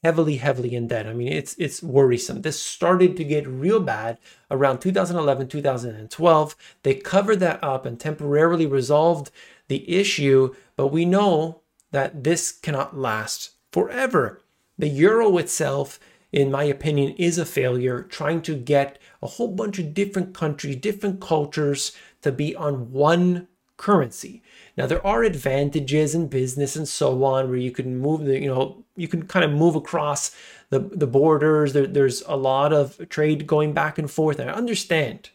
heavily, 0.05 0.35
heavily 0.38 0.75
in 0.75 0.88
debt. 0.88 1.07
I 1.07 1.13
mean, 1.13 1.33
it's 1.33 1.55
it's 1.55 1.81
worrisome. 1.81 2.43
This 2.43 2.62
started 2.62 3.17
to 3.17 3.24
get 3.24 3.47
real 3.47 3.79
bad 3.79 4.19
around 4.51 4.77
2011, 4.77 5.47
2012. 5.47 6.55
They 6.83 6.93
covered 6.93 7.39
that 7.39 7.63
up 7.63 7.88
and 7.88 8.00
temporarily 8.00 8.67
resolved 8.67 9.31
the 9.67 9.81
issue, 9.89 10.53
but 10.75 10.89
we 10.89 11.05
know 11.05 11.62
that 11.89 12.24
this 12.24 12.51
cannot 12.51 12.95
last 12.95 13.53
forever. 13.71 14.43
The 14.77 14.89
euro 14.89 15.39
itself, 15.39 16.00
in 16.31 16.51
my 16.51 16.65
opinion, 16.65 17.15
is 17.17 17.39
a 17.39 17.45
failure, 17.59 18.03
trying 18.03 18.43
to 18.43 18.55
get 18.55 19.00
a 19.24 19.27
whole 19.27 19.47
bunch 19.47 19.79
of 19.79 19.95
different 19.95 20.35
countries, 20.35 20.75
different 20.75 21.19
cultures 21.19 21.93
to 22.21 22.31
be 22.31 22.55
on 22.55 22.91
one 22.91 23.47
currency. 23.77 24.41
Now 24.77 24.86
there 24.86 25.05
are 25.05 25.24
advantages 25.24 26.15
in 26.15 26.27
business 26.27 26.75
and 26.75 26.88
so 26.88 27.24
on 27.24 27.50
where 27.50 27.58
you 27.58 27.72
can 27.72 27.98
move 27.98 28.25
the, 28.25 28.39
you 28.39 28.48
know, 28.48 28.84
you 28.96 29.08
can 29.08 29.27
kind 29.27 29.46
of 29.46 29.51
move 29.51 29.75
across 29.75 30.36
the, 30.70 30.79
the 30.79 31.08
borders. 31.08 31.74
There, 31.74 31.88
there's 31.88 32.22
a 32.27 32.36
lot 32.36 32.74
of 32.74 33.10
trade 33.10 33.48
going 33.48 33.74
back 33.74 33.98
and 33.98 34.10
forth. 34.10 34.39
And 34.39 34.50
I 34.50 34.53
understand. 34.53 35.29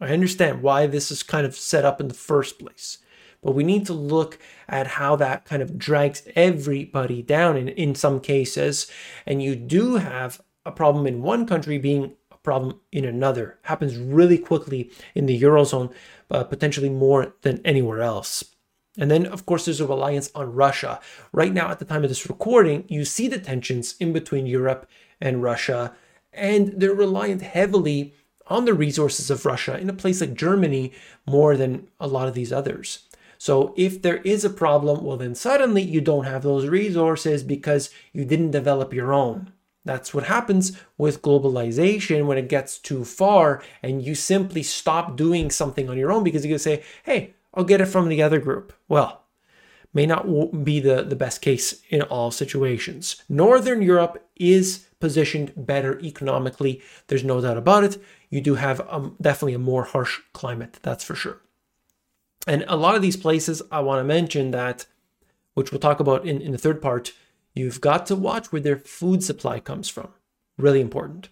I 0.00 0.08
understand 0.08 0.62
why 0.62 0.86
this 0.86 1.10
is 1.10 1.22
kind 1.22 1.46
of 1.46 1.54
set 1.54 1.84
up 1.84 2.00
in 2.00 2.08
the 2.08 2.14
first 2.14 2.58
place. 2.58 2.98
But 3.42 3.52
we 3.52 3.64
need 3.64 3.86
to 3.86 3.92
look 3.92 4.38
at 4.68 4.86
how 4.86 5.16
that 5.16 5.44
kind 5.44 5.62
of 5.62 5.78
drags 5.78 6.22
everybody 6.36 7.22
down 7.22 7.56
in, 7.56 7.68
in 7.68 7.94
some 7.94 8.20
cases. 8.20 8.86
And 9.26 9.42
you 9.42 9.56
do 9.56 9.96
have 9.96 10.40
a 10.64 10.72
problem 10.72 11.06
in 11.06 11.22
one 11.22 11.46
country 11.46 11.78
being 11.78 12.14
a 12.30 12.36
problem 12.38 12.80
in 12.92 13.04
another. 13.04 13.58
Happens 13.62 13.96
really 13.96 14.38
quickly 14.38 14.90
in 15.14 15.26
the 15.26 15.40
Eurozone, 15.40 15.92
uh, 16.32 16.42
potentially 16.44 16.88
more 16.88 17.34
than 17.42 17.60
anywhere 17.64 18.00
else. 18.00 18.42
And 18.98 19.10
then, 19.10 19.26
of 19.26 19.46
course, 19.46 19.64
there's 19.64 19.80
a 19.80 19.86
reliance 19.86 20.30
on 20.34 20.54
Russia. 20.54 21.00
Right 21.32 21.52
now, 21.52 21.70
at 21.70 21.78
the 21.78 21.84
time 21.84 22.02
of 22.02 22.10
this 22.10 22.28
recording, 22.28 22.84
you 22.88 23.04
see 23.04 23.28
the 23.28 23.38
tensions 23.38 23.94
in 24.00 24.12
between 24.12 24.46
Europe 24.46 24.86
and 25.20 25.42
Russia, 25.42 25.94
and 26.32 26.74
they're 26.76 26.94
reliant 26.94 27.42
heavily 27.42 28.14
on 28.48 28.64
the 28.64 28.74
resources 28.74 29.30
of 29.30 29.46
Russia 29.46 29.78
in 29.78 29.88
a 29.88 29.94
place 29.94 30.20
like 30.20 30.34
Germany 30.34 30.92
more 31.26 31.56
than 31.56 31.88
a 32.00 32.06
lot 32.06 32.28
of 32.28 32.34
these 32.34 32.52
others. 32.52 33.08
So, 33.38 33.74
if 33.76 34.02
there 34.02 34.18
is 34.18 34.44
a 34.44 34.50
problem, 34.50 35.04
well, 35.04 35.16
then 35.16 35.34
suddenly 35.34 35.82
you 35.82 36.00
don't 36.00 36.26
have 36.26 36.42
those 36.42 36.66
resources 36.66 37.42
because 37.42 37.90
you 38.12 38.24
didn't 38.24 38.50
develop 38.50 38.92
your 38.92 39.12
own. 39.12 39.52
That's 39.84 40.14
what 40.14 40.24
happens 40.24 40.78
with 40.96 41.22
globalization 41.22 42.26
when 42.26 42.38
it 42.38 42.48
gets 42.48 42.78
too 42.78 43.04
far 43.04 43.62
and 43.82 44.02
you 44.02 44.14
simply 44.14 44.62
stop 44.62 45.16
doing 45.16 45.50
something 45.50 45.88
on 45.88 45.98
your 45.98 46.12
own 46.12 46.22
because 46.22 46.44
you 46.44 46.52
can 46.52 46.58
say, 46.58 46.82
hey, 47.04 47.34
I'll 47.54 47.64
get 47.64 47.80
it 47.80 47.86
from 47.86 48.08
the 48.08 48.22
other 48.22 48.38
group. 48.38 48.72
Well, 48.88 49.22
may 49.92 50.06
not 50.06 50.64
be 50.64 50.80
the, 50.80 51.02
the 51.02 51.16
best 51.16 51.42
case 51.42 51.82
in 51.90 52.02
all 52.02 52.30
situations. 52.30 53.22
Northern 53.28 53.82
Europe 53.82 54.26
is 54.36 54.86
positioned 55.00 55.52
better 55.56 56.00
economically. 56.00 56.80
There's 57.08 57.24
no 57.24 57.40
doubt 57.40 57.58
about 57.58 57.84
it. 57.84 58.02
You 58.30 58.40
do 58.40 58.54
have 58.54 58.80
um, 58.88 59.16
definitely 59.20 59.54
a 59.54 59.58
more 59.58 59.84
harsh 59.84 60.20
climate, 60.32 60.78
that's 60.82 61.04
for 61.04 61.14
sure. 61.14 61.40
And 62.46 62.64
a 62.66 62.76
lot 62.76 62.94
of 62.94 63.02
these 63.02 63.16
places, 63.16 63.62
I 63.70 63.80
want 63.80 64.00
to 64.00 64.04
mention 64.04 64.52
that, 64.52 64.86
which 65.54 65.70
we'll 65.70 65.80
talk 65.80 66.00
about 66.00 66.26
in, 66.26 66.40
in 66.40 66.52
the 66.52 66.58
third 66.58 66.80
part, 66.80 67.12
you've 67.54 67.80
got 67.80 68.06
to 68.06 68.16
watch 68.16 68.52
where 68.52 68.62
their 68.62 68.76
food 68.76 69.22
supply 69.22 69.60
comes 69.60 69.88
from. 69.88 70.08
Really 70.56 70.80
important. 70.80 71.28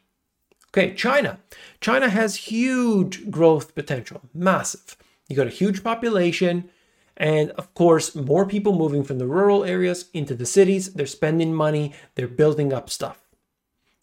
Okay, 0.69 0.95
China. 0.95 1.41
China 1.81 2.09
has 2.09 2.37
huge 2.37 3.31
growth 3.31 3.75
potential, 3.75 4.21
massive. 4.33 4.97
You 5.29 5.37
got 5.37 5.47
a 5.47 5.51
huge 5.51 5.83
population, 5.83 6.71
and 7.17 7.51
of 7.53 7.75
course, 7.75 8.15
more 8.15 8.47
people 8.47 8.77
moving 8.77 9.03
from 9.03 9.19
the 9.19 9.27
rural 9.27 9.65
areas 9.65 10.09
into 10.15 10.35
the 10.35 10.47
cities. 10.47 10.93
They're 10.95 11.07
spending 11.07 11.55
money, 11.55 11.95
they're 12.15 12.29
building 12.29 12.73
up 12.73 12.89
stuff. 12.89 13.19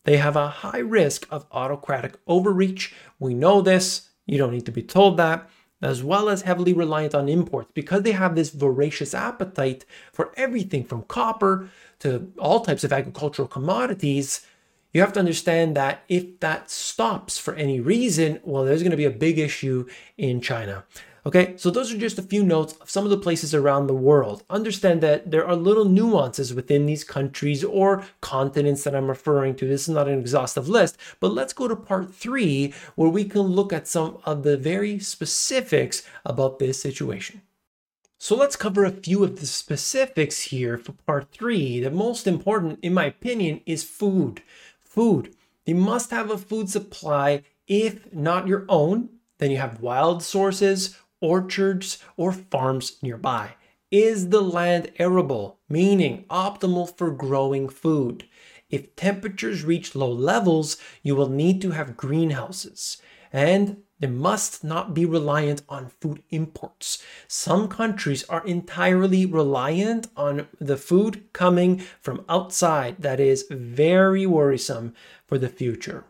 They 0.04 0.18
have 0.18 0.36
a 0.36 0.48
high 0.48 0.80
risk 0.80 1.28
of 1.30 1.46
autocratic 1.52 2.16
overreach. 2.28 2.94
We 3.20 3.34
know 3.34 3.62
this, 3.62 4.10
you 4.26 4.38
don't 4.38 4.54
need 4.54 4.66
to 4.66 4.72
be 4.72 4.84
told 4.84 5.18
that, 5.18 5.50
as 5.82 6.04
well 6.04 6.30
as 6.30 6.44
heavily 6.44 6.74
reliant 6.74 7.16
on 7.16 7.30
imports 7.30 7.72
because 7.74 8.04
they 8.04 8.12
have 8.12 8.36
this 8.36 8.50
voracious 8.50 9.14
appetite 9.14 9.86
for 10.14 10.32
everything 10.38 10.84
from 10.84 11.04
copper 11.04 11.70
to 12.00 12.32
all 12.38 12.62
types 12.62 12.84
of 12.84 12.94
agricultural 12.94 13.48
commodities. 13.48 14.46
You 14.94 15.02
have 15.02 15.14
to 15.14 15.20
understand 15.20 15.76
that 15.76 16.04
if 16.08 16.40
that 16.40 16.70
stops 16.72 17.38
for 17.38 17.54
any 17.56 17.80
reason, 17.80 18.40
well, 18.44 18.64
there's 18.64 18.82
going 18.82 18.92
to 18.92 18.98
be 18.98 19.06
a 19.06 19.12
big 19.12 19.38
issue 19.38 19.88
in 20.18 20.42
China. 20.42 20.86
Okay, 21.28 21.56
so 21.58 21.70
those 21.70 21.94
are 21.94 21.98
just 21.98 22.18
a 22.18 22.22
few 22.24 22.42
notes 22.42 22.72
of 22.80 22.90
some 22.90 23.04
of 23.04 23.10
the 23.10 23.18
places 23.18 23.54
around 23.54 23.88
the 23.88 23.94
world. 23.94 24.44
Understand 24.50 25.02
that 25.02 25.30
there 25.30 25.46
are 25.46 25.58
little 25.58 25.84
nuances 25.84 26.54
within 26.54 26.86
these 26.86 27.04
countries 27.04 27.66
or 27.66 28.06
continents 28.22 28.86
that 28.86 28.96
I'm 28.96 29.10
referring 29.10 29.56
to. 29.58 29.68
This 29.68 29.90
is 29.90 29.94
not 29.94 30.08
an 30.08 30.20
exhaustive 30.20 30.70
list, 30.70 30.96
but 31.20 31.34
let's 31.34 31.52
go 31.52 31.68
to 31.68 31.76
part 31.76 32.16
three 32.16 32.74
where 32.96 33.10
we 33.10 33.26
can 33.26 33.42
look 33.42 33.74
at 33.74 33.90
some 33.90 34.20
of 34.24 34.44
the 34.44 34.56
very 34.56 35.00
specifics 35.00 36.04
about 36.26 36.60
this 36.60 36.82
situation. 36.82 37.42
So 38.18 38.36
let's 38.36 38.56
cover 38.56 38.84
a 38.84 38.92
few 38.92 39.24
of 39.24 39.40
the 39.40 39.46
specifics 39.46 40.44
here 40.44 40.78
for 40.78 40.94
part 40.94 41.32
three. 41.32 41.80
The 41.80 41.92
most 41.92 42.28
important, 42.28 42.80
in 42.82 42.94
my 42.94 43.06
opinion, 43.06 43.62
is 43.66 43.84
food. 43.84 44.42
Food. 44.82 45.36
You 45.66 45.76
must 45.76 46.12
have 46.12 46.32
a 46.32 46.38
food 46.38 46.70
supply, 46.70 47.44
if 47.68 48.12
not 48.14 48.48
your 48.48 48.66
own, 48.70 49.10
then 49.38 49.52
you 49.52 49.58
have 49.58 49.82
wild 49.82 50.24
sources 50.24 50.98
orchards, 51.22 52.04
or 52.16 52.32
farms 52.32 52.98
nearby? 53.02 53.56
Is 53.90 54.30
the 54.30 54.42
land 54.42 54.92
arable, 55.00 55.60
meaning 55.70 56.26
optimal 56.30 56.96
for 56.98 57.12
growing 57.12 57.70
food? 57.70 58.28
If 58.70 58.96
temperatures 58.96 59.64
reach 59.64 59.96
low 59.96 60.12
levels, 60.12 60.78
you 61.02 61.16
will 61.16 61.30
need 61.30 61.62
to 61.62 61.72
have 61.72 61.98
greenhouses. 61.98 63.02
And 63.32 63.84
they 64.00 64.08
must 64.08 64.64
not 64.64 64.94
be 64.94 65.06
reliant 65.06 65.64
on 65.68 65.92
food 66.02 66.22
imports. 66.30 67.04
Some 67.28 67.68
countries 67.68 68.24
are 68.26 68.46
entirely 68.46 69.26
reliant 69.26 70.08
on 70.16 70.48
the 70.60 70.78
food 70.78 71.34
coming 71.34 71.80
from 72.02 72.24
outside. 72.30 72.98
That 73.00 73.20
is 73.20 73.46
very 73.50 74.26
worrisome 74.26 74.94
for 75.26 75.38
the 75.38 75.50
future. 75.50 76.06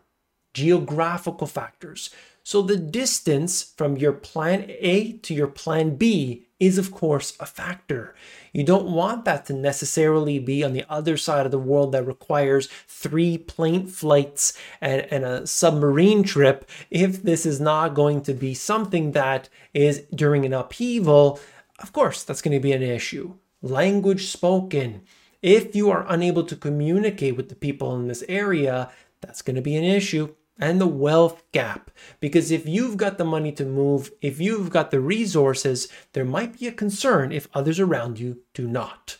Geographical 0.52 1.46
factors. 1.46 2.10
So 2.42 2.62
the 2.62 2.76
distance 2.76 3.62
from 3.62 3.96
your 3.96 4.12
plan 4.12 4.64
A 4.68 5.12
to 5.18 5.34
your 5.34 5.48
plan 5.48 5.96
B 5.96 6.47
is, 6.60 6.78
of 6.78 6.90
course, 6.90 7.36
a 7.38 7.46
factor. 7.46 8.14
You 8.52 8.64
don't 8.64 8.90
want 8.90 9.24
that 9.24 9.46
to 9.46 9.52
necessarily 9.52 10.38
be 10.38 10.64
on 10.64 10.72
the 10.72 10.84
other 10.88 11.16
side 11.16 11.46
of 11.46 11.52
the 11.52 11.58
world 11.58 11.92
that 11.92 12.06
requires 12.06 12.68
three 12.86 13.38
plane 13.38 13.86
flights 13.86 14.58
and, 14.80 15.02
and 15.10 15.24
a 15.24 15.46
submarine 15.46 16.24
trip 16.24 16.68
if 16.90 17.22
this 17.22 17.46
is 17.46 17.60
not 17.60 17.94
going 17.94 18.22
to 18.22 18.34
be 18.34 18.54
something 18.54 19.12
that 19.12 19.48
is 19.72 20.02
during 20.14 20.44
an 20.44 20.52
upheaval. 20.52 21.38
Of 21.78 21.92
course, 21.92 22.24
that's 22.24 22.42
going 22.42 22.56
to 22.56 22.62
be 22.62 22.72
an 22.72 22.82
issue. 22.82 23.34
Language 23.62 24.26
spoken. 24.26 25.02
If 25.40 25.76
you 25.76 25.90
are 25.90 26.06
unable 26.08 26.42
to 26.44 26.56
communicate 26.56 27.36
with 27.36 27.48
the 27.48 27.54
people 27.54 27.94
in 27.94 28.08
this 28.08 28.24
area, 28.28 28.90
that's 29.20 29.42
going 29.42 29.56
to 29.56 29.62
be 29.62 29.76
an 29.76 29.84
issue 29.84 30.34
and 30.58 30.80
the 30.80 30.86
wealth 30.86 31.42
gap. 31.52 31.90
Because 32.20 32.50
if 32.50 32.66
you've 32.66 32.96
got 32.96 33.18
the 33.18 33.24
money 33.24 33.52
to 33.52 33.64
move, 33.64 34.10
if 34.20 34.40
you've 34.40 34.70
got 34.70 34.90
the 34.90 35.00
resources, 35.00 35.88
there 36.12 36.24
might 36.24 36.58
be 36.58 36.66
a 36.66 36.72
concern 36.72 37.32
if 37.32 37.48
others 37.54 37.78
around 37.78 38.18
you 38.18 38.42
do 38.54 38.66
not. 38.66 39.18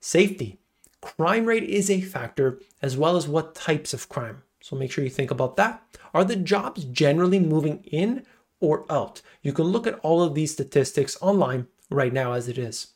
Safety. 0.00 0.58
Crime 1.00 1.46
rate 1.46 1.64
is 1.64 1.90
a 1.90 2.00
factor, 2.00 2.60
as 2.82 2.96
well 2.96 3.16
as 3.16 3.26
what 3.26 3.54
types 3.54 3.94
of 3.94 4.08
crime. 4.08 4.42
So 4.60 4.76
make 4.76 4.92
sure 4.92 5.02
you 5.02 5.10
think 5.10 5.30
about 5.30 5.56
that. 5.56 5.82
Are 6.12 6.24
the 6.24 6.36
jobs 6.36 6.84
generally 6.84 7.38
moving 7.38 7.82
in 7.84 8.26
or 8.60 8.84
out? 8.90 9.22
You 9.42 9.52
can 9.52 9.64
look 9.64 9.86
at 9.86 9.98
all 10.00 10.22
of 10.22 10.34
these 10.34 10.52
statistics 10.52 11.16
online 11.22 11.66
right 11.90 12.12
now 12.12 12.32
as 12.32 12.48
it 12.48 12.58
is. 12.58 12.88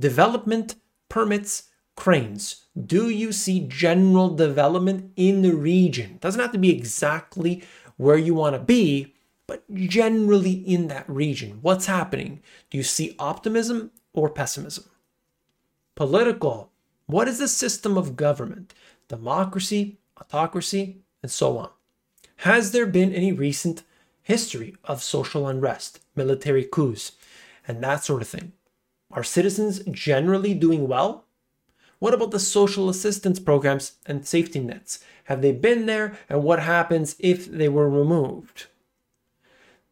Development, 0.00 0.74
permits, 1.08 1.64
cranes, 1.96 2.64
do 2.86 3.08
you 3.08 3.32
see 3.32 3.66
general 3.68 4.34
development 4.34 5.12
in 5.16 5.42
the 5.42 5.54
region? 5.54 6.18
Doesn't 6.20 6.40
have 6.40 6.52
to 6.52 6.58
be 6.58 6.70
exactly 6.70 7.62
where 7.96 8.16
you 8.16 8.34
want 8.34 8.54
to 8.54 8.60
be, 8.60 9.14
but 9.46 9.62
generally 9.74 10.52
in 10.52 10.88
that 10.88 11.08
region. 11.08 11.58
What's 11.62 11.86
happening? 11.86 12.40
Do 12.70 12.78
you 12.78 12.84
see 12.84 13.16
optimism 13.18 13.90
or 14.12 14.30
pessimism? 14.30 14.84
Political. 15.94 16.70
What 17.06 17.28
is 17.28 17.38
the 17.38 17.48
system 17.48 17.98
of 17.98 18.16
government? 18.16 18.74
Democracy, 19.08 19.98
autocracy, 20.18 21.02
and 21.22 21.30
so 21.30 21.58
on. 21.58 21.70
Has 22.36 22.72
there 22.72 22.86
been 22.86 23.12
any 23.12 23.32
recent 23.32 23.82
history 24.22 24.76
of 24.84 25.02
social 25.02 25.48
unrest, 25.48 26.00
military 26.14 26.64
coups, 26.64 27.12
and 27.66 27.82
that 27.82 28.04
sort 28.04 28.22
of 28.22 28.28
thing. 28.28 28.52
Are 29.10 29.24
citizens 29.24 29.80
generally 29.90 30.54
doing 30.54 30.88
well? 30.88 31.26
What 32.02 32.14
about 32.14 32.32
the 32.32 32.40
social 32.40 32.88
assistance 32.88 33.38
programs 33.38 33.92
and 34.06 34.26
safety 34.26 34.58
nets? 34.58 34.98
Have 35.26 35.40
they 35.40 35.52
been 35.52 35.86
there, 35.86 36.18
and 36.28 36.42
what 36.42 36.58
happens 36.58 37.14
if 37.20 37.46
they 37.46 37.68
were 37.68 37.88
removed? 37.88 38.66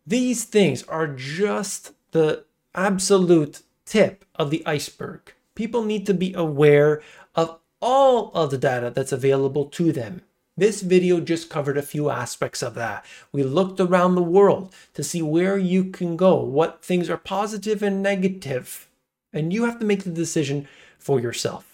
These 0.04 0.42
things 0.42 0.82
are 0.88 1.06
just 1.06 1.92
the 2.10 2.46
absolute 2.74 3.62
tip 3.86 4.24
of 4.34 4.50
the 4.50 4.66
iceberg. 4.66 5.32
People 5.54 5.84
need 5.84 6.04
to 6.06 6.12
be 6.12 6.34
aware 6.34 7.00
of 7.36 7.60
all 7.80 8.32
of 8.34 8.50
the 8.50 8.58
data 8.58 8.90
that's 8.90 9.12
available 9.12 9.66
to 9.66 9.92
them. 9.92 10.22
This 10.56 10.82
video 10.82 11.20
just 11.20 11.48
covered 11.48 11.78
a 11.78 11.80
few 11.80 12.10
aspects 12.10 12.60
of 12.60 12.74
that. 12.74 13.04
We 13.30 13.44
looked 13.44 13.78
around 13.78 14.16
the 14.16 14.22
world 14.24 14.74
to 14.94 15.04
see 15.04 15.22
where 15.22 15.56
you 15.56 15.84
can 15.84 16.16
go, 16.16 16.42
what 16.42 16.84
things 16.84 17.08
are 17.08 17.16
positive 17.16 17.84
and 17.84 18.02
negative, 18.02 18.88
and 19.32 19.52
you 19.52 19.62
have 19.66 19.78
to 19.78 19.86
make 19.86 20.02
the 20.02 20.10
decision 20.10 20.66
for 20.98 21.20
yourself. 21.20 21.69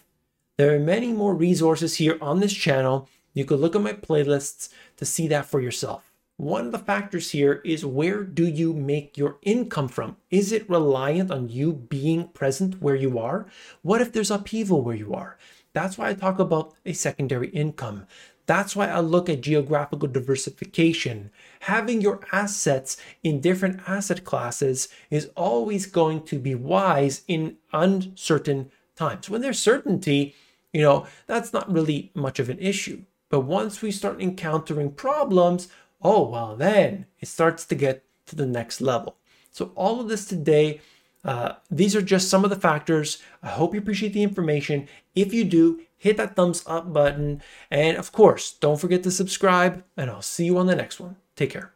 There 0.58 0.74
are 0.74 0.78
many 0.78 1.12
more 1.12 1.34
resources 1.34 1.96
here 1.96 2.16
on 2.22 2.40
this 2.40 2.54
channel. 2.54 3.10
You 3.34 3.44
could 3.44 3.60
look 3.60 3.76
at 3.76 3.82
my 3.82 3.92
playlists 3.92 4.70
to 4.96 5.04
see 5.04 5.28
that 5.28 5.44
for 5.44 5.60
yourself. 5.60 6.10
One 6.38 6.64
of 6.64 6.72
the 6.72 6.78
factors 6.78 7.32
here 7.32 7.60
is 7.62 7.84
where 7.84 8.24
do 8.24 8.46
you 8.46 8.72
make 8.72 9.18
your 9.18 9.36
income 9.42 9.88
from? 9.88 10.16
Is 10.30 10.52
it 10.52 10.70
reliant 10.70 11.30
on 11.30 11.50
you 11.50 11.74
being 11.74 12.28
present 12.28 12.80
where 12.80 12.94
you 12.94 13.18
are? 13.18 13.46
What 13.82 14.00
if 14.00 14.12
there's 14.12 14.30
upheaval 14.30 14.80
where 14.80 14.96
you 14.96 15.12
are? 15.12 15.36
That's 15.74 15.98
why 15.98 16.08
I 16.08 16.14
talk 16.14 16.38
about 16.38 16.72
a 16.86 16.94
secondary 16.94 17.48
income. 17.48 18.06
That's 18.46 18.74
why 18.74 18.88
I 18.88 19.00
look 19.00 19.28
at 19.28 19.42
geographical 19.42 20.08
diversification. 20.08 21.30
Having 21.60 22.00
your 22.00 22.20
assets 22.32 22.96
in 23.22 23.42
different 23.42 23.80
asset 23.86 24.24
classes 24.24 24.88
is 25.10 25.28
always 25.36 25.84
going 25.84 26.22
to 26.24 26.38
be 26.38 26.54
wise 26.54 27.24
in 27.28 27.58
uncertain 27.74 28.70
times. 28.94 29.28
When 29.28 29.42
there's 29.42 29.58
certainty, 29.58 30.34
you 30.72 30.82
know, 30.82 31.06
that's 31.26 31.52
not 31.52 31.72
really 31.72 32.10
much 32.14 32.38
of 32.38 32.48
an 32.48 32.58
issue. 32.58 33.02
But 33.28 33.40
once 33.40 33.82
we 33.82 33.90
start 33.90 34.20
encountering 34.20 34.92
problems, 34.92 35.68
oh, 36.02 36.28
well, 36.28 36.56
then 36.56 37.06
it 37.20 37.28
starts 37.28 37.64
to 37.66 37.74
get 37.74 38.04
to 38.26 38.36
the 38.36 38.46
next 38.46 38.80
level. 38.80 39.16
So, 39.50 39.72
all 39.74 40.00
of 40.00 40.08
this 40.08 40.26
today, 40.26 40.80
uh, 41.24 41.54
these 41.70 41.96
are 41.96 42.02
just 42.02 42.28
some 42.28 42.44
of 42.44 42.50
the 42.50 42.56
factors. 42.56 43.22
I 43.42 43.48
hope 43.48 43.74
you 43.74 43.80
appreciate 43.80 44.12
the 44.12 44.22
information. 44.22 44.88
If 45.14 45.32
you 45.32 45.44
do, 45.44 45.80
hit 45.96 46.16
that 46.18 46.36
thumbs 46.36 46.62
up 46.66 46.92
button. 46.92 47.42
And 47.70 47.96
of 47.96 48.12
course, 48.12 48.52
don't 48.52 48.80
forget 48.80 49.02
to 49.04 49.10
subscribe, 49.10 49.82
and 49.96 50.10
I'll 50.10 50.22
see 50.22 50.44
you 50.44 50.58
on 50.58 50.66
the 50.66 50.76
next 50.76 51.00
one. 51.00 51.16
Take 51.34 51.50
care. 51.50 51.75